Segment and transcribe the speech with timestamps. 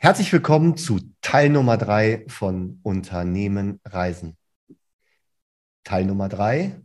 [0.00, 4.36] Herzlich willkommen zu Teil Nummer drei von Unternehmen Reisen.
[5.82, 6.80] Teil Nummer drei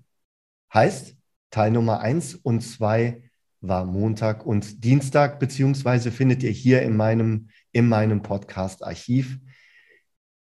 [0.74, 1.16] heißt
[1.52, 3.22] Teil Nummer eins und zwei
[3.62, 9.38] war Montag und Dienstag, beziehungsweise findet ihr hier in meinem, in meinem Podcast-Archiv.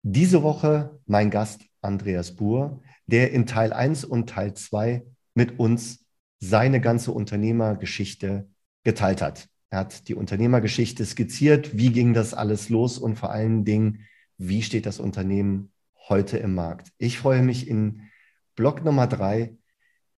[0.00, 5.04] Diese Woche mein Gast Andreas Buhr, der in Teil 1 und Teil 2
[5.34, 6.06] mit uns
[6.38, 8.48] seine ganze Unternehmergeschichte
[8.84, 9.50] geteilt hat.
[9.74, 14.06] Er hat die Unternehmergeschichte skizziert, wie ging das alles los und vor allen Dingen,
[14.38, 15.72] wie steht das Unternehmen
[16.08, 16.92] heute im Markt.
[16.96, 18.02] Ich freue mich in
[18.54, 19.52] Block Nummer 3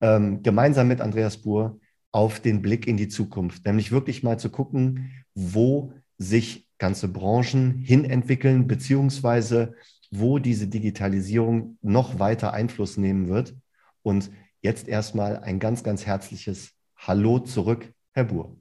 [0.01, 1.79] ähm, gemeinsam mit Andreas Buhr
[2.11, 7.75] auf den Blick in die Zukunft, nämlich wirklich mal zu gucken, wo sich ganze Branchen
[7.77, 9.75] hinentwickeln, beziehungsweise
[10.11, 13.55] wo diese Digitalisierung noch weiter Einfluss nehmen wird.
[14.01, 18.57] Und jetzt erstmal ein ganz, ganz herzliches Hallo zurück, Herr Buhr.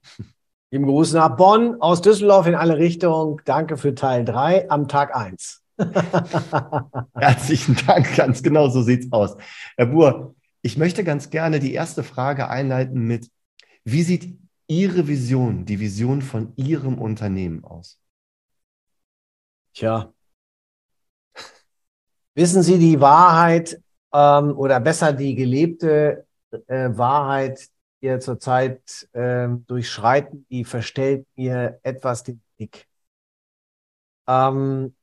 [0.70, 3.40] Lieben Gruß nach Bonn, aus Düsseldorf in alle Richtungen.
[3.44, 5.62] Danke für Teil 3 am Tag 1.
[7.14, 9.36] Herzlichen Dank, ganz genau so sieht es aus.
[9.76, 13.30] Herr Buhr, ich möchte ganz gerne die erste Frage einleiten mit,
[13.84, 17.98] wie sieht Ihre Vision, die Vision von Ihrem Unternehmen aus?
[19.74, 20.12] Tja,
[22.34, 23.80] wissen Sie die Wahrheit
[24.12, 26.26] ähm, oder besser die gelebte
[26.66, 27.68] äh, Wahrheit,
[28.04, 32.86] die wir zurzeit äh, durchschreiten, die verstellt mir etwas den Blick.
[34.28, 34.94] Ähm,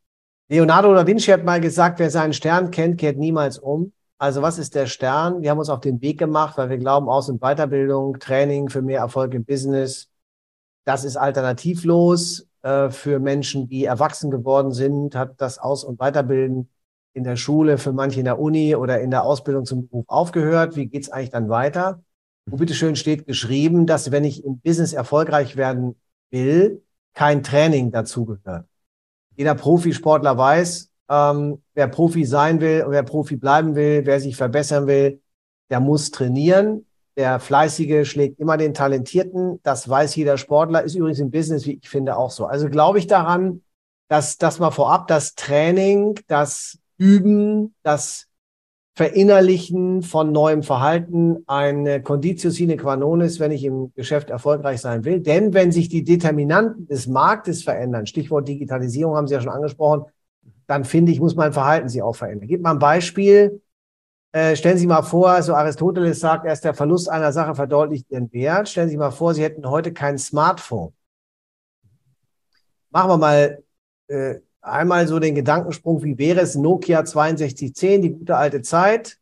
[0.50, 3.92] Leonardo da Vinci hat mal gesagt, wer seinen Stern kennt, kehrt niemals um.
[4.20, 5.42] Also was ist der Stern?
[5.42, 8.84] Wir haben uns auf den Weg gemacht, weil wir glauben, Aus- und Weiterbildung, Training für
[8.84, 10.10] mehr Erfolg im Business,
[10.86, 16.70] das ist alternativlos äh, für Menschen, die erwachsen geworden sind, hat das Aus- und Weiterbilden
[17.14, 20.76] in der Schule, für manche in der Uni oder in der Ausbildung zum Beruf aufgehört.
[20.76, 22.04] Wie geht's eigentlich dann weiter?
[22.46, 25.96] Wo bitteschön steht geschrieben, dass wenn ich im Business erfolgreich werden
[26.32, 26.84] will,
[27.14, 28.66] kein Training dazugehört.
[29.36, 34.36] Jeder Profisportler weiß, ähm, wer Profi sein will und wer Profi bleiben will, wer sich
[34.36, 35.22] verbessern will,
[35.70, 36.86] der muss trainieren.
[37.18, 39.60] Der Fleißige schlägt immer den Talentierten.
[39.64, 40.84] Das weiß jeder Sportler.
[40.84, 42.46] Ist übrigens im Business, wie ich finde, auch so.
[42.46, 43.62] Also glaube ich daran,
[44.08, 48.28] dass das mal vorab, das Training, das Üben, das
[48.94, 54.82] Verinnerlichen von neuem Verhalten eine Conditio sine qua non ist, wenn ich im Geschäft erfolgreich
[54.82, 55.22] sein will.
[55.22, 60.06] Denn wenn sich die Determinanten des Marktes verändern, Stichwort Digitalisierung haben Sie ja schon angesprochen,
[60.68, 62.48] dann finde ich, muss mein Verhalten sich auch verändern.
[62.48, 63.62] Gib mal ein Beispiel.
[64.34, 68.32] Äh, stellen Sie mal vor, so Aristoteles sagt, erst der Verlust einer Sache verdeutlicht ihren
[68.34, 68.70] Wert.
[68.70, 70.94] Stellen Sie mal vor, Sie hätten heute kein Smartphone.
[72.90, 73.64] Machen wir mal
[74.08, 79.18] äh, einmal so den Gedankensprung, wie wäre es Nokia 6210, die gute alte Zeit.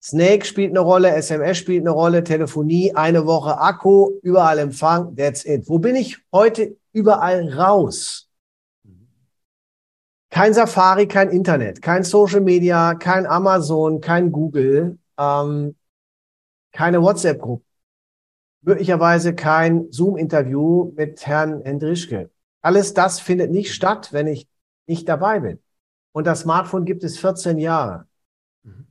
[0.00, 5.44] Snake spielt eine Rolle, SMS spielt eine Rolle, Telefonie, eine Woche Akku, überall Empfang, that's
[5.44, 5.68] it.
[5.68, 8.28] Wo bin ich heute überall raus?
[10.30, 15.74] Kein Safari, kein Internet, kein Social Media, kein Amazon, kein Google, ähm,
[16.70, 17.64] keine WhatsApp-Gruppe,
[18.60, 22.30] möglicherweise kein Zoom-Interview mit Herrn Hendrischke.
[22.62, 24.48] Alles das findet nicht statt, wenn ich
[24.86, 25.60] nicht dabei bin.
[26.12, 28.06] Und das Smartphone gibt es 14 Jahre.
[28.62, 28.86] Mhm.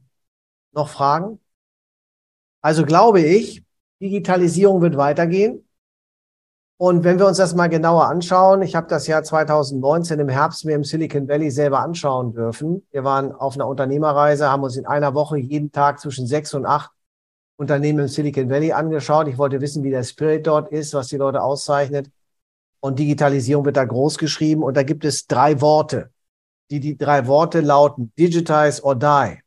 [0.71, 1.39] Noch Fragen?
[2.61, 3.63] Also glaube ich,
[4.01, 5.67] Digitalisierung wird weitergehen.
[6.79, 10.63] Und wenn wir uns das mal genauer anschauen, ich habe das Jahr 2019 im Herbst
[10.63, 12.85] mir im Silicon Valley selber anschauen dürfen.
[12.91, 16.67] Wir waren auf einer Unternehmerreise, haben uns in einer Woche jeden Tag zwischen sechs und
[16.67, 16.91] acht
[17.55, 19.27] Unternehmen im Silicon Valley angeschaut.
[19.27, 22.11] Ich wollte wissen, wie der Spirit dort ist, was die Leute auszeichnet.
[22.79, 24.63] Und Digitalisierung wird da groß geschrieben.
[24.63, 26.11] Und da gibt es drei Worte.
[26.69, 29.39] Die, die drei Worte lauten Digitize or Die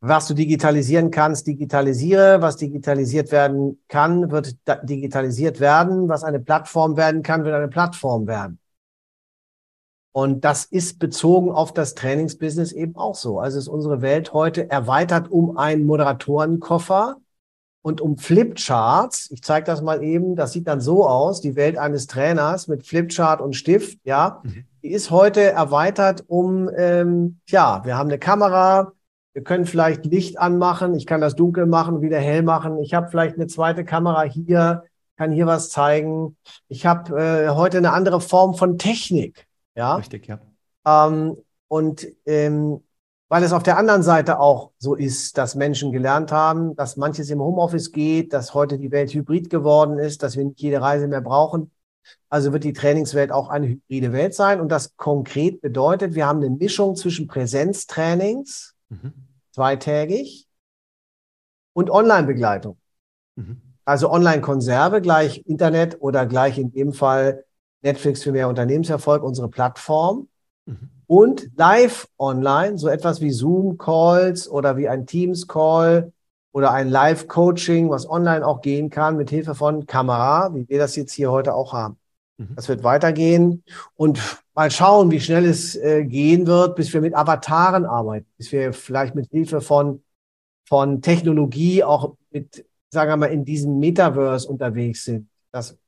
[0.00, 2.40] was du digitalisieren kannst, digitalisiere.
[2.40, 6.08] Was digitalisiert werden kann, wird digitalisiert werden.
[6.08, 8.60] Was eine Plattform werden kann, wird eine Plattform werden.
[10.12, 13.38] Und das ist bezogen auf das Trainingsbusiness eben auch so.
[13.40, 17.16] Also ist unsere Welt heute erweitert um einen Moderatorenkoffer
[17.88, 19.30] und um Flipcharts.
[19.30, 20.36] Ich zeige das mal eben.
[20.36, 21.40] Das sieht dann so aus.
[21.40, 23.98] Die Welt eines Trainers mit Flipchart und Stift.
[24.04, 24.64] Ja, mhm.
[24.82, 28.92] die ist heute erweitert um, ähm, ja, wir haben eine Kamera,
[29.32, 30.94] wir können vielleicht Licht anmachen.
[30.94, 32.78] Ich kann das dunkel machen, wieder hell machen.
[32.82, 34.84] Ich habe vielleicht eine zweite Kamera hier,
[35.16, 36.36] kann hier was zeigen.
[36.68, 39.46] Ich habe äh, heute eine andere Form von Technik.
[39.74, 39.96] Ja.
[39.96, 40.40] Richtig, ja.
[40.86, 41.38] Ähm,
[41.68, 42.82] und ähm,
[43.28, 47.30] weil es auf der anderen Seite auch so ist, dass Menschen gelernt haben, dass manches
[47.30, 51.08] im Homeoffice geht, dass heute die Welt hybrid geworden ist, dass wir nicht jede Reise
[51.08, 51.70] mehr brauchen.
[52.30, 54.60] Also wird die Trainingswelt auch eine hybride Welt sein.
[54.60, 59.12] Und das konkret bedeutet, wir haben eine Mischung zwischen Präsenztrainings, mhm
[59.58, 60.46] zweitägig
[61.72, 62.78] und Online-Begleitung.
[63.34, 63.60] Mhm.
[63.84, 67.44] Also Online-Konserve gleich Internet oder gleich in dem Fall
[67.82, 70.28] Netflix für mehr Unternehmenserfolg, unsere Plattform.
[70.66, 70.90] Mhm.
[71.08, 76.12] Und live online, so etwas wie Zoom-Calls oder wie ein Teams-Call
[76.52, 80.96] oder ein Live-Coaching, was online auch gehen kann, mit Hilfe von Kamera, wie wir das
[80.96, 81.96] jetzt hier heute auch haben.
[82.36, 82.56] Mhm.
[82.56, 83.64] Das wird weitergehen
[83.96, 84.20] und
[84.54, 88.74] mal schauen, wie schnell es äh, gehen wird, bis wir mit Avataren arbeiten, bis wir
[88.74, 90.02] vielleicht mit Hilfe von,
[90.66, 95.30] von Technologie auch mit, sagen wir mal, in diesem Metaverse unterwegs sind.
[95.52, 95.78] Das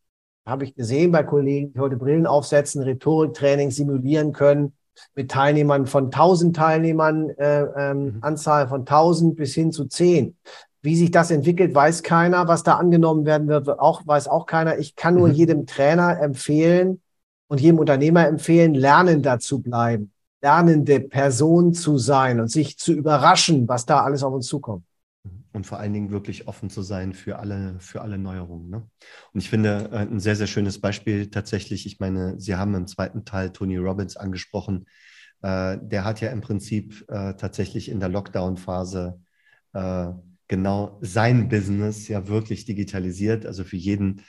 [0.47, 4.73] habe ich gesehen bei Kollegen, die heute Brillen aufsetzen, Rhetoriktraining simulieren können
[5.15, 8.19] mit Teilnehmern von 1000 Teilnehmern, äh, ähm, mhm.
[8.23, 10.37] Anzahl von 1000 bis hin zu 10.
[10.83, 12.49] Wie sich das entwickelt, weiß keiner.
[12.49, 14.79] Was da angenommen werden wird, auch, weiß auch keiner.
[14.79, 15.35] Ich kann nur mhm.
[15.35, 17.01] jedem Trainer empfehlen
[17.49, 23.69] und jedem Unternehmer empfehlen, lernender zu bleiben, lernende Person zu sein und sich zu überraschen,
[23.69, 24.85] was da alles auf uns zukommt.
[25.53, 28.71] Und vor allen Dingen wirklich offen zu sein für alle, für alle Neuerungen.
[28.71, 28.89] Ne?
[29.33, 32.87] Und ich finde äh, ein sehr, sehr schönes Beispiel tatsächlich, ich meine, Sie haben im
[32.87, 34.87] zweiten Teil Tony Robbins angesprochen.
[35.43, 39.21] Äh, der hat ja im Prinzip äh, tatsächlich in der Lockdown-Phase
[40.51, 43.47] genau sein Business ja wirklich digitalisiert.
[43.47, 44.23] Also für jeden,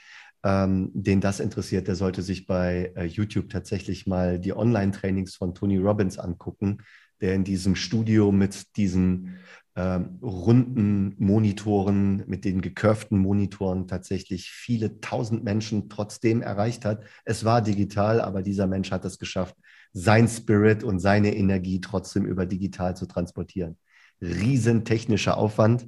[0.44, 5.52] ähm, den das interessiert, der sollte sich bei äh, YouTube tatsächlich mal die Online-Trainings von
[5.52, 6.78] Tony Robbins angucken,
[7.20, 9.38] der in diesem Studio mit diesen
[9.74, 17.04] ähm, runden Monitoren, mit den gekurften Monitoren tatsächlich viele tausend Menschen trotzdem erreicht hat.
[17.24, 19.56] Es war digital, aber dieser Mensch hat es geschafft,
[19.92, 23.78] sein Spirit und seine Energie trotzdem über digital zu transportieren.
[24.20, 25.86] Riesen technischer Aufwand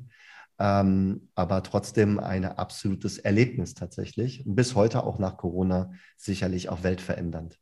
[0.58, 4.44] ähm, aber trotzdem ein absolutes Erlebnis tatsächlich.
[4.46, 7.58] Bis heute auch nach Corona sicherlich auch weltverändernd.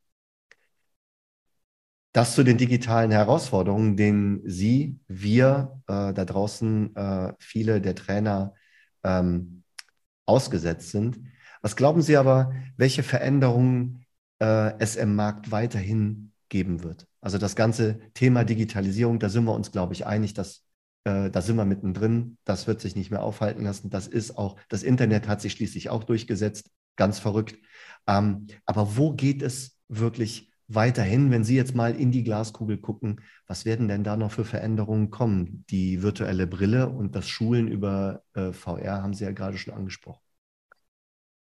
[2.13, 8.55] Das zu den digitalen Herausforderungen, denen Sie, wir äh, da draußen, äh, viele der Trainer
[9.03, 9.63] ähm,
[10.27, 11.21] ausgesetzt sind.
[11.63, 14.05] Was glauben Sie aber, welche Veränderungen
[14.41, 17.07] äh, es im Markt weiterhin geben wird?
[17.23, 20.65] Also das ganze Thema Digitalisierung, da sind wir uns, glaube ich, einig, dass
[21.05, 22.37] äh, da sind wir mittendrin.
[22.45, 23.91] Das wird sich nicht mehr aufhalten lassen.
[23.91, 26.71] Das ist auch, das Internet hat sich schließlich auch durchgesetzt.
[26.97, 27.57] Ganz verrückt.
[28.07, 33.21] Ähm, aber wo geht es wirklich weiterhin, wenn Sie jetzt mal in die Glaskugel gucken?
[33.47, 35.65] Was werden denn da noch für Veränderungen kommen?
[35.71, 40.23] Die virtuelle Brille und das Schulen über äh, VR haben Sie ja gerade schon angesprochen.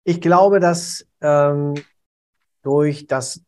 [0.05, 1.75] Ich glaube, dass ähm,
[2.63, 3.45] durch das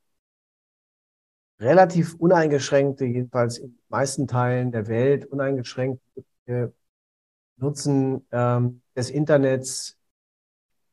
[1.59, 6.75] relativ uneingeschränkte, jedenfalls in den meisten Teilen der Welt, uneingeschränkte
[7.57, 9.97] Nutzen ähm, des Internets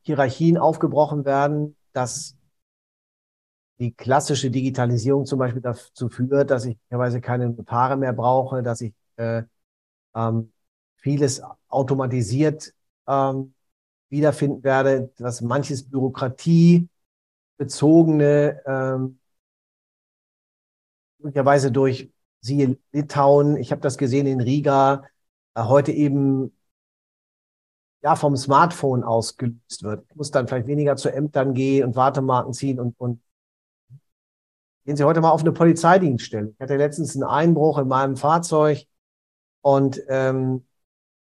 [0.02, 2.37] Hierarchien aufgebrochen werden, dass
[3.78, 8.80] die klassische Digitalisierung zum Beispiel dazu führt, dass ich teilweise keine Notare mehr brauche, dass
[8.80, 9.42] ich äh,
[10.14, 10.52] ähm,
[10.96, 12.74] vieles automatisiert
[13.06, 13.54] ähm,
[14.10, 16.88] wiederfinden werde, dass manches Bürokratie
[17.56, 19.18] bezogene ähm,
[21.18, 22.10] möglicherweise durch
[22.40, 25.04] siehe Litauen, ich habe das gesehen in Riga,
[25.54, 26.52] äh, heute eben
[28.02, 30.06] ja vom Smartphone ausgelöst wird.
[30.08, 33.20] Ich muss dann vielleicht weniger zu Ämtern gehen und Wartemarken ziehen und, und
[34.88, 36.54] gehen Sie heute mal auf eine Polizeidienststelle.
[36.54, 38.86] Ich hatte letztens einen Einbruch in meinem Fahrzeug
[39.60, 40.66] und ähm,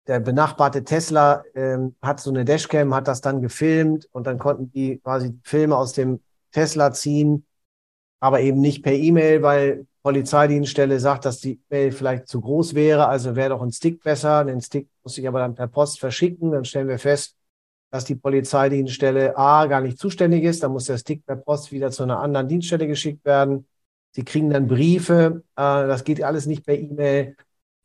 [0.06, 4.70] der benachbarte Tesla ähm, hat so eine Dashcam, hat das dann gefilmt und dann konnten
[4.74, 6.20] die quasi Filme aus dem
[6.52, 7.46] Tesla ziehen
[8.24, 13.08] aber eben nicht per E-Mail, weil Polizeidienststelle sagt, dass die E-Mail vielleicht zu groß wäre.
[13.08, 14.46] Also wäre doch ein Stick besser.
[14.46, 16.52] Den Stick muss ich aber dann per Post verschicken.
[16.52, 17.36] Dann stellen wir fest,
[17.94, 20.64] dass die Polizeidienststelle A gar nicht zuständig ist.
[20.64, 23.68] Dann muss der Stick per Post wieder zu einer anderen Dienststelle geschickt werden.
[24.14, 25.44] Sie kriegen dann Briefe.
[25.56, 27.36] Äh, das geht alles nicht per E-Mail.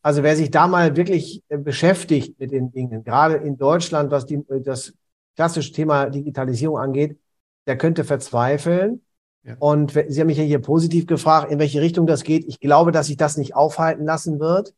[0.01, 4.25] Also wer sich da mal wirklich äh, beschäftigt mit den Dingen, gerade in Deutschland, was
[4.25, 4.95] die, das
[5.37, 7.19] klassische Thema Digitalisierung angeht,
[7.67, 9.03] der könnte verzweifeln.
[9.59, 12.47] Und Sie haben mich ja hier positiv gefragt, in welche Richtung das geht.
[12.49, 14.73] Ich glaube, dass sich das nicht aufhalten lassen wird.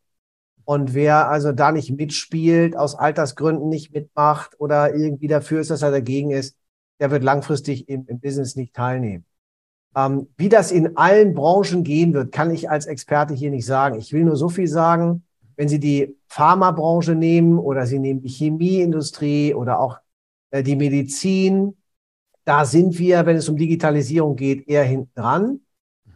[0.65, 5.81] Und wer also da nicht mitspielt, aus Altersgründen nicht mitmacht oder irgendwie dafür ist, dass
[5.81, 6.55] er dagegen ist,
[6.99, 9.25] der wird langfristig im, im Business nicht teilnehmen.
[9.95, 13.97] Ähm, wie das in allen Branchen gehen wird, kann ich als Experte hier nicht sagen.
[13.97, 15.23] Ich will nur so viel sagen,
[15.55, 19.97] wenn Sie die Pharmabranche nehmen oder Sie nehmen die Chemieindustrie oder auch
[20.51, 21.75] äh, die Medizin,
[22.45, 25.61] da sind wir, wenn es um Digitalisierung geht, eher hinten dran.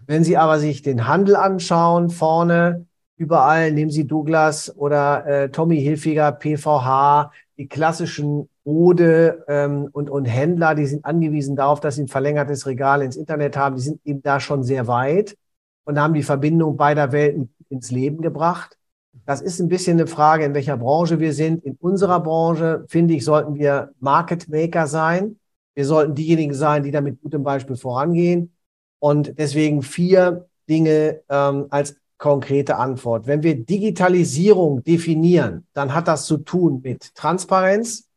[0.07, 2.85] Wenn Sie aber sich den Handel anschauen, vorne,
[3.17, 10.25] überall, nehmen Sie Douglas oder äh, Tommy Hilfiger, PVH, die klassischen Ode ähm, und, und
[10.25, 13.75] Händler, die sind angewiesen darauf, dass sie ein verlängertes Regal ins Internet haben.
[13.75, 15.37] Die sind eben da schon sehr weit
[15.85, 18.77] und haben die Verbindung beider Welten ins Leben gebracht.
[19.25, 21.63] Das ist ein bisschen eine Frage, in welcher Branche wir sind.
[21.63, 25.39] In unserer Branche, finde ich, sollten wir Market Maker sein.
[25.73, 28.53] Wir sollten diejenigen sein, die da mit gutem Beispiel vorangehen.
[28.99, 33.27] Und deswegen vier Dinge ähm, als konkrete Antwort.
[33.27, 38.07] Wenn wir Digitalisierung definieren, dann hat das zu tun mit Transparenz.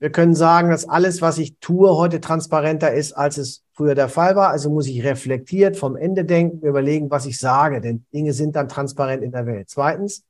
[0.00, 4.08] Wir können sagen, dass alles, was ich tue, heute transparenter ist, als es früher der
[4.08, 4.50] Fall war.
[4.50, 8.68] Also muss ich reflektiert vom Ende denken, überlegen, was ich sage, denn Dinge sind dann
[8.68, 9.70] transparent in der Welt.
[9.70, 10.24] Zweitens,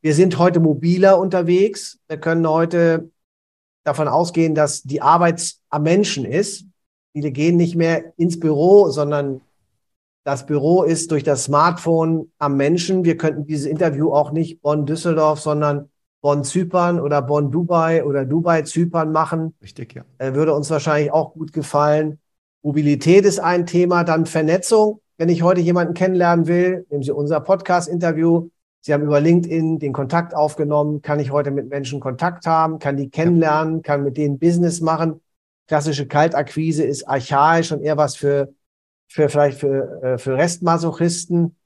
[0.00, 1.98] wir sind heute mobiler unterwegs.
[2.08, 3.10] Wir können heute
[3.84, 6.66] davon ausgehen, dass die Arbeit am Menschen ist.
[7.12, 9.40] Viele gehen nicht mehr ins Büro, sondern
[10.28, 13.02] das Büro ist durch das Smartphone am Menschen.
[13.02, 15.88] Wir könnten dieses Interview auch nicht Bonn-Düsseldorf, sondern
[16.20, 19.54] Bonn-Zypern oder Bonn-Dubai oder Dubai-Zypern machen.
[19.62, 20.04] Richtig, ja.
[20.18, 22.18] Äh, würde uns wahrscheinlich auch gut gefallen.
[22.60, 25.00] Mobilität ist ein Thema, dann Vernetzung.
[25.16, 28.50] Wenn ich heute jemanden kennenlernen will, nehmen Sie unser Podcast-Interview.
[28.82, 31.00] Sie haben über LinkedIn den Kontakt aufgenommen.
[31.00, 32.78] Kann ich heute mit Menschen Kontakt haben?
[32.78, 33.80] Kann die kennenlernen?
[33.80, 35.22] Kann mit denen Business machen?
[35.68, 38.52] Klassische Kaltakquise ist archaisch und eher was für
[39.08, 41.56] für vielleicht für, äh, für Restmasochisten.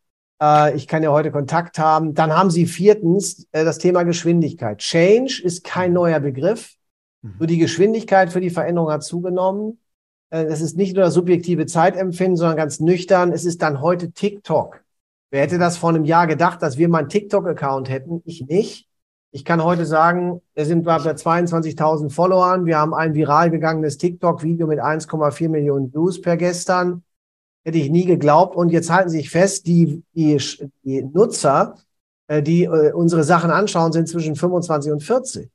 [0.40, 2.14] Äh, ich kann ja heute Kontakt haben.
[2.14, 4.78] Dann haben Sie viertens äh, das Thema Geschwindigkeit.
[4.78, 5.94] Change ist kein mhm.
[5.94, 6.74] neuer Begriff.
[7.22, 7.34] Mhm.
[7.38, 9.78] Nur die Geschwindigkeit für die Veränderung hat zugenommen.
[10.34, 13.32] Es ist nicht nur das subjektive Zeitempfinden, sondern ganz nüchtern.
[13.32, 14.82] Es ist dann heute TikTok.
[15.30, 18.22] Wer hätte das vor einem Jahr gedacht, dass wir mal einen TikTok-Account hätten?
[18.24, 18.88] Ich nicht.
[19.30, 22.64] Ich kann heute sagen, wir sind bei 22.000 Followern.
[22.64, 27.02] Wir haben ein viral gegangenes TikTok-Video mit 1,4 Millionen Views per gestern.
[27.64, 28.56] Hätte ich nie geglaubt.
[28.56, 30.40] Und jetzt halten Sie sich fest, die, die,
[30.82, 31.76] die Nutzer,
[32.26, 35.50] äh, die äh, unsere Sachen anschauen, sind zwischen 25 und 40.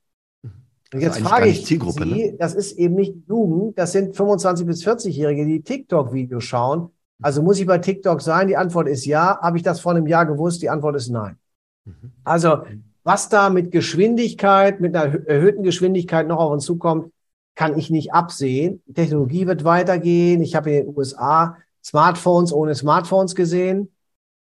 [0.93, 2.35] Und jetzt also frage ich Sie, ne?
[2.39, 6.91] das ist eben nicht Jugend, das sind 25 bis 40-Jährige, die TikTok-Videos schauen.
[7.21, 8.47] Also muss ich bei TikTok sein?
[8.47, 9.39] Die Antwort ist ja.
[9.41, 10.61] Habe ich das vor einem Jahr gewusst?
[10.61, 11.37] Die Antwort ist nein.
[11.85, 12.11] Mhm.
[12.23, 12.59] Also
[13.03, 17.11] was da mit Geschwindigkeit, mit einer erhöhten Geschwindigkeit noch auf uns zukommt,
[17.55, 18.81] kann ich nicht absehen.
[18.85, 20.41] Die Technologie wird weitergehen.
[20.41, 21.57] Ich habe in den USA
[21.87, 23.93] Smartphones ohne Smartphones gesehen.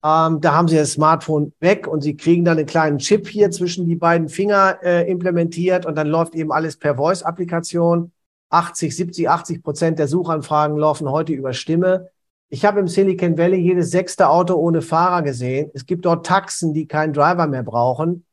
[0.04, 3.50] Ähm, da haben sie das Smartphone weg und sie kriegen dann einen kleinen Chip hier
[3.50, 8.12] zwischen die beiden Finger äh, implementiert und dann läuft eben alles per Voice-Applikation.
[8.50, 12.10] 80, 70, 80 Prozent der Suchanfragen laufen heute über Stimme.
[12.50, 15.70] Ich habe im Silicon Valley jedes sechste Auto ohne Fahrer gesehen.
[15.74, 18.26] Es gibt dort Taxen, die keinen Driver mehr brauchen.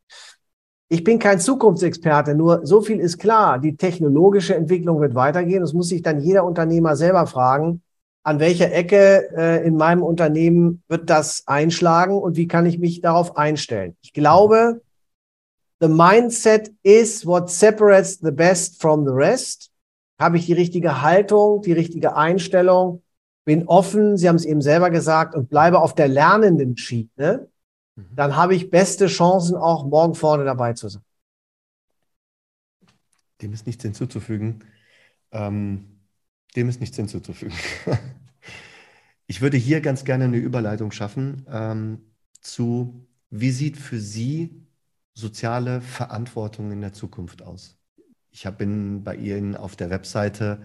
[0.90, 3.58] Ich bin kein Zukunftsexperte, nur so viel ist klar.
[3.58, 5.62] Die technologische Entwicklung wird weitergehen.
[5.62, 7.82] Das muss sich dann jeder Unternehmer selber fragen
[8.24, 13.02] an welcher Ecke äh, in meinem Unternehmen wird das einschlagen und wie kann ich mich
[13.02, 13.98] darauf einstellen.
[14.02, 14.82] Ich glaube,
[15.80, 19.72] the mindset is what separates the best from the rest.
[20.20, 23.02] Habe ich die richtige Haltung, die richtige Einstellung,
[23.44, 27.50] bin offen, Sie haben es eben selber gesagt, und bleibe auf der lernenden Schiene,
[27.96, 28.16] mhm.
[28.16, 31.02] dann habe ich beste Chancen, auch morgen vorne dabei zu sein.
[33.42, 34.64] Dem ist nichts hinzuzufügen.
[35.32, 35.91] Ähm
[36.56, 37.56] dem ist nichts hinzuzufügen.
[39.28, 42.00] ich würde hier ganz gerne eine Überleitung schaffen ähm,
[42.42, 44.68] zu, wie sieht für Sie
[45.14, 47.78] soziale Verantwortung in der Zukunft aus?
[48.32, 50.62] Ich bin bei Ihnen auf der Webseite,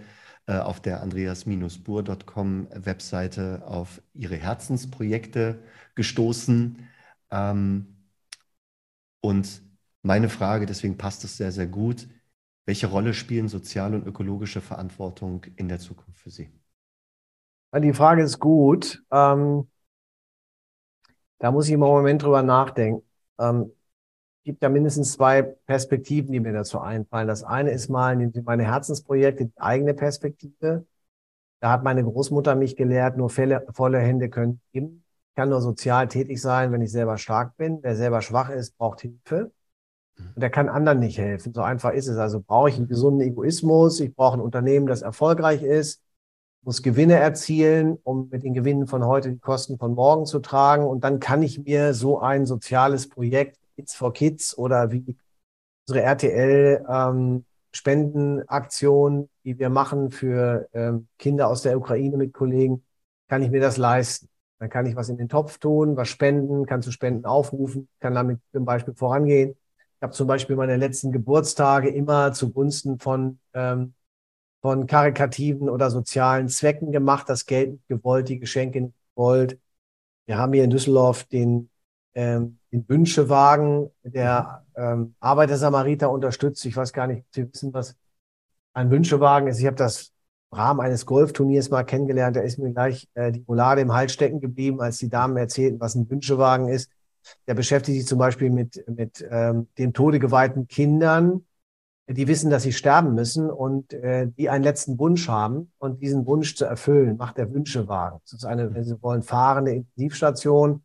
[0.46, 5.62] äh, auf der andreas-bur.com Webseite auf Ihre Herzensprojekte
[5.94, 6.78] gestoßen.
[7.30, 7.86] Ähm,
[9.20, 9.62] und
[10.02, 12.08] meine Frage, deswegen passt es sehr, sehr gut,
[12.66, 16.50] welche Rolle spielen soziale und ökologische Verantwortung in der Zukunft für Sie?
[17.74, 19.02] Die Frage ist gut.
[19.10, 19.68] Ähm,
[21.38, 23.02] da muss ich im Moment drüber nachdenken.
[23.38, 23.72] Ähm,
[24.44, 27.28] gibt ja mindestens zwei Perspektiven, die mir dazu einfallen.
[27.28, 30.86] Das eine ist mal, nehmen Sie meine Herzensprojekte, die eigene Perspektive.
[31.60, 35.04] Da hat meine Großmutter mich gelehrt, nur Fälle, volle Hände können geben.
[35.30, 37.80] Ich kann nur sozial tätig sein, wenn ich selber stark bin.
[37.82, 39.52] Wer selber schwach ist, braucht Hilfe.
[40.18, 41.52] Und der kann anderen nicht helfen.
[41.52, 42.16] So einfach ist es.
[42.16, 44.00] Also brauche ich einen gesunden Egoismus.
[44.00, 46.00] Ich brauche ein Unternehmen, das erfolgreich ist,
[46.62, 50.84] muss Gewinne erzielen, um mit den Gewinnen von heute die Kosten von morgen zu tragen.
[50.84, 55.16] Und dann kann ich mir so ein soziales Projekt Kids for Kids oder wie
[55.86, 57.44] unsere RTL ähm,
[59.44, 62.82] die wir machen für ähm, Kinder aus der Ukraine mit Kollegen,
[63.28, 64.28] kann ich mir das leisten.
[64.58, 68.14] Dann kann ich was in den Topf tun, was spenden, kann zu Spenden aufrufen, kann
[68.14, 69.56] damit zum Beispiel vorangehen.
[69.96, 73.94] Ich habe zum Beispiel meine letzten Geburtstage immer zugunsten von, ähm,
[74.60, 77.28] von karikativen oder sozialen Zwecken gemacht.
[77.28, 79.58] Das Geld nicht gewollt, die Geschenke nicht gewollt.
[80.26, 81.70] Wir haben hier in Düsseldorf den,
[82.14, 86.66] ähm, den Wünschewagen der ähm, Arbeiter-Samariter unterstützt.
[86.66, 87.96] Ich weiß gar nicht, ob Sie wissen, was
[88.74, 89.60] ein Wünschewagen ist.
[89.60, 90.12] Ich habe das
[90.50, 92.36] im Rahmen eines Golfturniers mal kennengelernt.
[92.36, 95.80] Da ist mir gleich äh, die Molade im Hals stecken geblieben, als die Damen erzählten,
[95.80, 96.90] was ein Wünschewagen ist.
[97.46, 101.44] Der beschäftigt sich zum Beispiel mit, mit ähm, dem Tode geweihten Kindern,
[102.08, 106.26] die wissen, dass sie sterben müssen und äh, die einen letzten Wunsch haben und diesen
[106.26, 108.20] Wunsch zu erfüllen, macht der Wünschewagen.
[108.22, 110.84] Das ist eine, wenn Sie wollen, fahrende Intensivstation,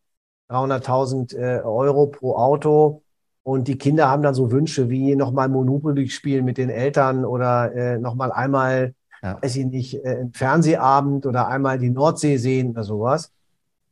[0.49, 3.03] 300.000 äh, Euro pro Auto.
[3.43, 7.73] Und die Kinder haben dann so Wünsche wie nochmal Monopoly spielen mit den Eltern oder
[7.73, 9.41] äh, nochmal einmal, ja.
[9.41, 13.31] weiß ich nicht, äh, einen Fernsehabend oder einmal die Nordsee sehen oder sowas.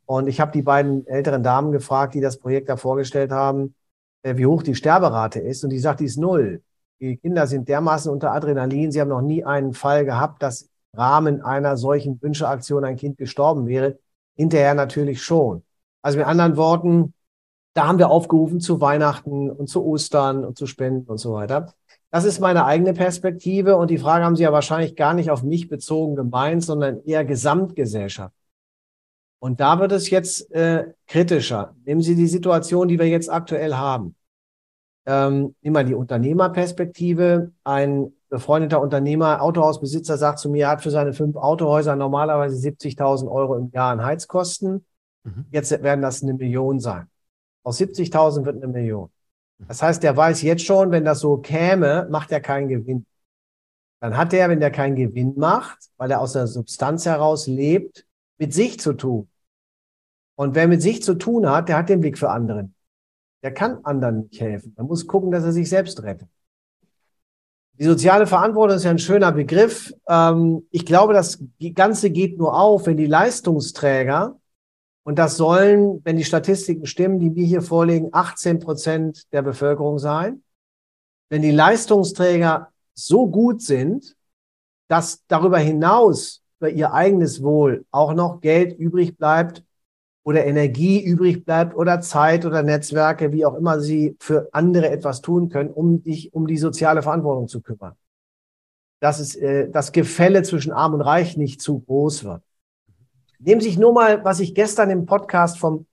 [0.10, 3.76] Und ich habe die beiden älteren Damen gefragt, die das Projekt da vorgestellt haben,
[4.24, 5.64] äh, wie hoch die Sterberate ist.
[5.64, 6.64] Und die sagt, die ist null.
[7.00, 8.92] Die Kinder sind dermaßen unter Adrenalin.
[8.92, 13.20] Sie haben noch nie einen Fall gehabt, dass im Rahmen einer solchen Wünscheaktion ein Kind
[13.20, 14.00] gestorben wäre.
[14.36, 15.62] Hinterher natürlich schon.
[16.02, 17.14] Also mit anderen Worten,
[17.76, 21.76] da haben wir aufgerufen zu Weihnachten und zu Ostern und zu Spenden und so weiter.
[22.10, 25.44] Das ist meine eigene Perspektive und die Frage haben Sie ja wahrscheinlich gar nicht auf
[25.44, 28.34] mich bezogen gemeint, sondern eher Gesamtgesellschaft.
[29.40, 31.76] Und da wird es jetzt äh, kritischer.
[31.86, 34.16] Nehmen Sie die Situation, die wir jetzt aktuell haben.
[35.06, 37.52] Ähm, immer die Unternehmerperspektive.
[37.64, 43.32] Ein befreundeter Unternehmer, Autohausbesitzer, sagt zu mir, er hat für seine fünf Autohäuser normalerweise 70.000
[43.32, 44.86] Euro im Jahr an Heizkosten.
[45.24, 45.46] Mhm.
[45.52, 47.08] Jetzt werden das eine Million sein.
[47.64, 49.10] Aus 70.000 wird eine Million.
[49.68, 53.06] Das heißt, der weiß jetzt schon, wenn das so käme, macht er keinen Gewinn.
[54.00, 58.06] Dann hat er, wenn er keinen Gewinn macht, weil er aus der Substanz heraus lebt,
[58.38, 59.29] mit sich zu tun.
[60.40, 62.74] Und wer mit sich zu tun hat, der hat den Blick für anderen.
[63.44, 64.74] Der kann anderen nicht helfen.
[64.78, 66.30] Er muss gucken, dass er sich selbst rettet.
[67.74, 69.94] Die soziale Verantwortung ist ja ein schöner Begriff.
[70.08, 71.44] Ähm, ich glaube, das
[71.74, 74.40] Ganze geht nur auf, wenn die Leistungsträger,
[75.04, 80.00] und das sollen, wenn die Statistiken stimmen, die wir hier vorlegen, 18 Prozent der Bevölkerung
[80.00, 80.42] sein,
[81.28, 84.16] wenn die Leistungsträger so gut sind,
[84.88, 89.64] dass darüber hinaus für ihr eigenes Wohl auch noch Geld übrig bleibt
[90.30, 95.22] oder Energie übrig bleibt oder Zeit oder Netzwerke, wie auch immer sie für andere etwas
[95.22, 97.96] tun können, um dich um die soziale Verantwortung zu kümmern.
[99.00, 102.44] Dass es äh, das Gefälle zwischen Arm und Reich nicht zu groß wird.
[103.40, 105.88] Nehmen sich nur mal, was ich gestern im Podcast vom,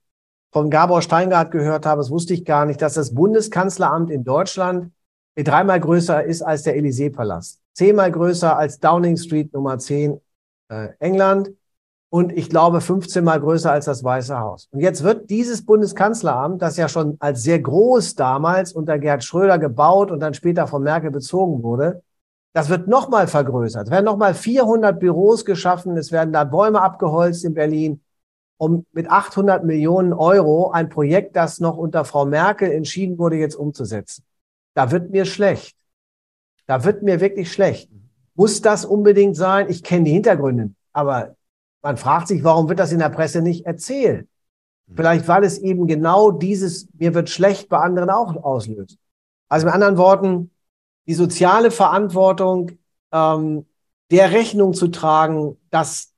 [0.51, 4.91] von Gabor Steingart gehört habe, das wusste ich gar nicht, dass das Bundeskanzleramt in Deutschland
[5.35, 7.59] dreimal größer ist als der Élysée-Palast.
[7.73, 10.21] Zehnmal größer als Downing Street Nummer 10
[10.69, 11.49] äh, England
[12.09, 14.69] und ich glaube 15 mal größer als das Weiße Haus.
[14.71, 19.59] Und jetzt wird dieses Bundeskanzleramt, das ja schon als sehr groß damals unter Gerhard Schröder
[19.59, 22.01] gebaut und dann später von Merkel bezogen wurde,
[22.53, 23.85] das wird nochmal vergrößert.
[23.85, 25.95] Es werden nochmal 400 Büros geschaffen.
[25.95, 28.01] Es werden da Bäume abgeholzt in Berlin,
[28.57, 33.55] um mit 800 Millionen Euro ein Projekt, das noch unter Frau Merkel entschieden wurde, jetzt
[33.55, 34.23] umzusetzen.
[34.73, 35.77] Da wird mir schlecht.
[36.65, 37.91] Da wird mir wirklich schlecht.
[38.33, 39.69] Muss das unbedingt sein?
[39.69, 41.36] Ich kenne die Hintergründe, aber
[41.81, 44.27] man fragt sich, warum wird das in der Presse nicht erzählt?
[44.93, 48.97] Vielleicht, weil es eben genau dieses, mir wird schlecht bei anderen auch auslöst.
[49.49, 50.51] Also mit anderen Worten,
[51.07, 52.71] die soziale Verantwortung
[53.11, 53.65] ähm,
[54.11, 56.13] der Rechnung zu tragen, dass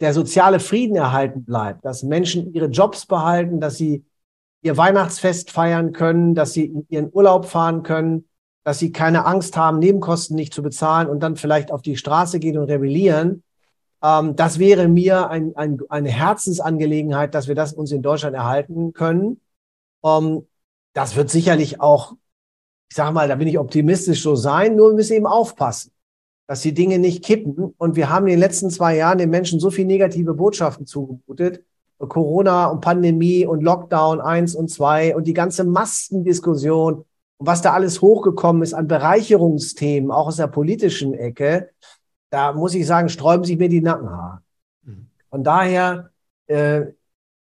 [0.00, 4.04] der soziale Frieden erhalten bleibt, dass Menschen ihre Jobs behalten, dass sie
[4.62, 8.28] ihr Weihnachtsfest feiern können, dass sie in ihren Urlaub fahren können,
[8.64, 12.38] dass sie keine Angst haben, Nebenkosten nicht zu bezahlen und dann vielleicht auf die Straße
[12.38, 13.42] gehen und rebellieren.
[14.02, 18.92] Ähm, das wäre mir ein, ein, eine Herzensangelegenheit, dass wir das uns in Deutschland erhalten
[18.92, 19.40] können.
[20.04, 20.46] Ähm,
[20.92, 22.14] das wird sicherlich auch,
[22.90, 25.92] ich sage mal, da bin ich optimistisch so sein, nur wir müssen eben aufpassen,
[26.46, 27.74] dass die Dinge nicht kippen.
[27.76, 31.64] Und wir haben in den letzten zwei Jahren den Menschen so viel negative Botschaften zugemutet.
[31.98, 37.04] Corona und Pandemie und Lockdown eins und zwei und die ganze Maskendiskussion
[37.38, 41.70] und was da alles hochgekommen ist an Bereicherungsthemen, auch aus der politischen Ecke
[42.30, 44.40] da muss ich sagen, sträuben sich mir die Nackenhaare.
[44.82, 45.06] Mhm.
[45.30, 46.10] Von daher
[46.46, 46.86] äh,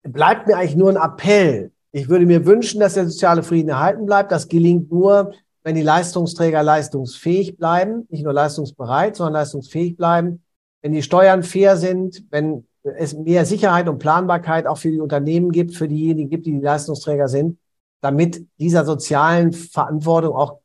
[0.02, 1.72] bleibt mir eigentlich nur ein Appell.
[1.92, 4.30] Ich würde mir wünschen, dass der soziale Frieden erhalten bleibt.
[4.30, 10.42] Das gelingt nur, wenn die Leistungsträger leistungsfähig bleiben, nicht nur leistungsbereit, sondern leistungsfähig bleiben.
[10.82, 15.50] Wenn die Steuern fair sind, wenn es mehr Sicherheit und Planbarkeit auch für die Unternehmen
[15.50, 17.58] gibt, für diejenigen gibt, die die Leistungsträger sind,
[18.00, 20.60] damit dieser sozialen Verantwortung auch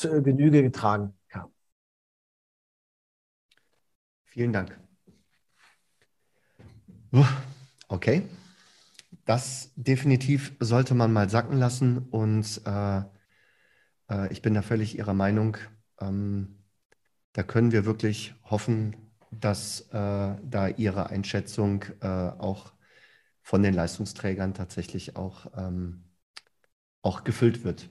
[0.00, 1.12] Genüge getragen
[4.32, 4.80] Vielen Dank.
[7.88, 8.22] Okay,
[9.26, 13.02] das definitiv sollte man mal sacken lassen und äh,
[14.08, 15.58] äh, ich bin da völlig Ihrer Meinung.
[16.00, 16.64] Ähm,
[17.34, 18.96] da können wir wirklich hoffen,
[19.30, 22.72] dass äh, da Ihre Einschätzung äh, auch
[23.42, 26.04] von den Leistungsträgern tatsächlich auch, ähm,
[27.02, 27.90] auch gefüllt wird.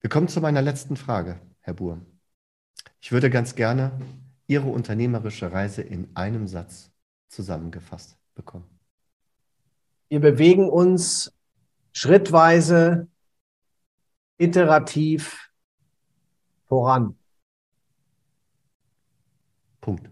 [0.00, 2.04] Wir kommen zu meiner letzten Frage, Herr Buhr.
[3.06, 3.92] Ich würde ganz gerne
[4.48, 6.90] Ihre unternehmerische Reise in einem Satz
[7.28, 8.68] zusammengefasst bekommen.
[10.08, 11.32] Wir bewegen uns
[11.92, 13.06] schrittweise,
[14.38, 15.52] iterativ
[16.64, 17.16] voran.
[19.80, 20.10] Punkt.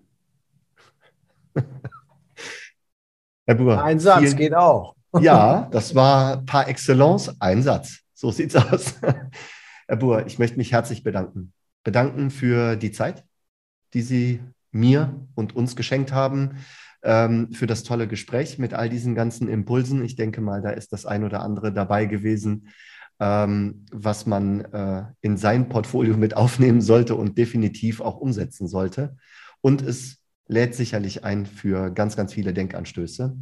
[3.45, 3.83] Herr Buhr.
[3.83, 4.95] Ein Satz vielen, geht auch.
[5.21, 8.03] ja, das war par excellence ein Satz.
[8.13, 8.95] So sieht's aus.
[9.89, 11.53] Herr Buhr, ich möchte mich herzlich bedanken.
[11.85, 13.25] Bedanken für die Zeit,
[13.93, 14.41] die Sie
[14.73, 16.59] mir und uns geschenkt haben,
[17.03, 20.05] ähm, für das tolle Gespräch mit all diesen ganzen Impulsen.
[20.05, 22.69] Ich denke mal, da ist das ein oder andere dabei gewesen,
[23.21, 29.17] ähm, was man äh, in sein Portfolio mit aufnehmen sollte und definitiv auch umsetzen sollte.
[29.61, 33.37] Und es lädt sicherlich ein für ganz, ganz viele Denkanstöße.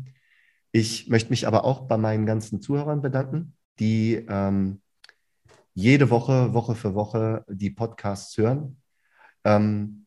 [0.73, 4.81] Ich möchte mich aber auch bei meinen ganzen Zuhörern bedanken, die ähm,
[5.75, 8.77] jede Woche, Woche für Woche die Podcasts hören.
[9.45, 10.07] Ähm,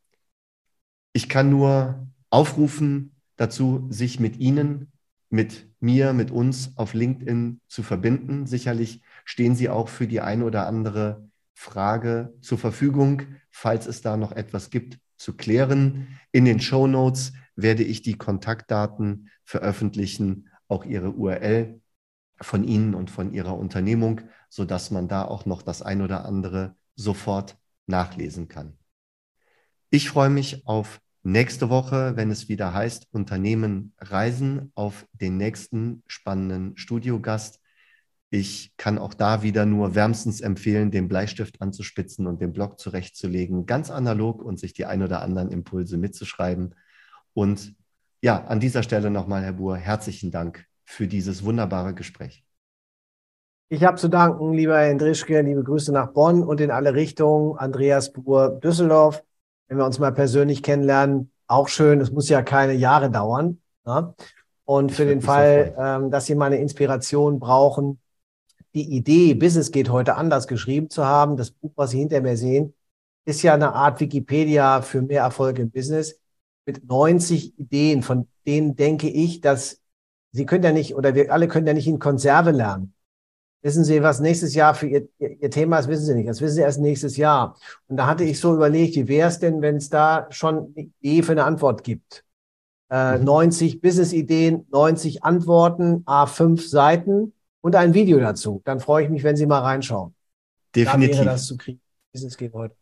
[1.14, 4.92] ich kann nur aufrufen dazu, sich mit Ihnen,
[5.30, 8.46] mit mir, mit uns auf LinkedIn zu verbinden.
[8.46, 14.18] Sicherlich stehen Sie auch für die eine oder andere Frage zur Verfügung, falls es da
[14.18, 16.20] noch etwas gibt zu klären.
[16.32, 21.80] In den Show Notes werde ich die Kontaktdaten veröffentlichen, auch Ihre URL
[22.42, 24.22] von Ihnen und von Ihrer Unternehmung,
[24.56, 28.78] sodass man da auch noch das ein oder andere sofort nachlesen kann.
[29.90, 36.04] Ich freue mich auf nächste Woche, wenn es wieder heißt Unternehmen reisen, auf den nächsten
[36.08, 37.60] spannenden Studiogast.
[38.30, 43.66] Ich kann auch da wieder nur wärmstens empfehlen, den Bleistift anzuspitzen und den Block zurechtzulegen,
[43.66, 46.76] ganz analog und sich die ein oder anderen Impulse mitzuschreiben.
[47.34, 47.76] Und
[48.22, 52.46] ja, an dieser Stelle nochmal, Herr Buhr, herzlichen Dank für dieses wunderbare Gespräch.
[53.68, 57.58] Ich habe zu danken, lieber Herr Hendrischke, liebe Grüße nach Bonn und in alle Richtungen.
[57.58, 59.24] Andreas Buhr, Düsseldorf.
[59.68, 62.00] Wenn wir uns mal persönlich kennenlernen, auch schön.
[62.00, 63.60] Es muss ja keine Jahre dauern.
[63.84, 64.14] Ne?
[64.66, 68.00] Und für den Fall, ähm, dass Sie mal eine Inspiration brauchen,
[68.76, 72.38] die Idee, Business geht heute anders geschrieben zu haben, das Buch, was Sie hinter mir
[72.38, 72.76] sehen,
[73.26, 76.20] ist ja eine Art Wikipedia für mehr Erfolg im Business
[76.68, 79.82] mit 90 Ideen, von denen denke ich, dass
[80.34, 82.95] Sie können ja nicht, oder wir alle können ja nicht in Konserve lernen.
[83.66, 86.30] Wissen Sie, was nächstes Jahr für Ihr, Ihr Thema ist, wissen Sie nicht.
[86.30, 87.58] Das wissen Sie erst nächstes Jahr.
[87.88, 90.92] Und da hatte ich so überlegt, wie wäre es denn, wenn es da schon eine
[91.02, 92.24] Idee für eine Antwort gibt?
[92.92, 93.80] Äh, 90 mhm.
[93.82, 98.62] Business-Ideen, 90 Antworten, A5 Seiten und ein Video dazu.
[98.66, 100.14] Dann freue ich mich, wenn Sie mal reinschauen.
[100.76, 101.18] Definitiv.
[101.18, 101.82] Da das zu kriegen.
[102.14, 102.76] Business geht heute.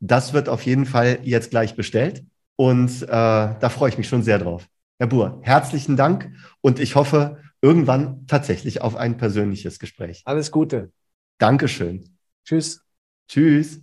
[0.00, 2.22] Das wird auf jeden Fall jetzt gleich bestellt
[2.56, 4.68] und äh, da freue ich mich schon sehr drauf.
[4.98, 10.22] Herr Buhr, herzlichen Dank und ich hoffe irgendwann tatsächlich auf ein persönliches Gespräch.
[10.24, 10.92] Alles Gute.
[11.38, 12.16] Dankeschön.
[12.44, 12.82] Tschüss.
[13.28, 13.82] Tschüss.